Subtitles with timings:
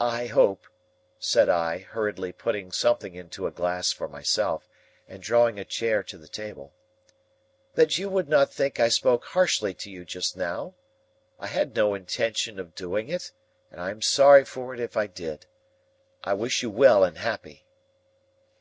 [0.00, 0.66] "I hope,"
[1.20, 4.68] said I, hurriedly putting something into a glass for myself,
[5.06, 6.72] and drawing a chair to the table,
[7.74, 10.74] "that you will not think I spoke harshly to you just now.
[11.38, 13.30] I had no intention of doing it,
[13.70, 15.46] and I am sorry for it if I did.
[16.24, 17.64] I wish you well and happy!"